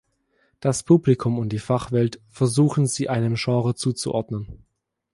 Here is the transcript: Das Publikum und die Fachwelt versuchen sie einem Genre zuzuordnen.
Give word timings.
Das 0.61 0.81
Publikum 0.81 1.37
und 1.37 1.49
die 1.49 1.59
Fachwelt 1.59 2.21
versuchen 2.27 2.87
sie 2.87 3.07
einem 3.07 3.35
Genre 3.35 3.75
zuzuordnen. 3.75 4.65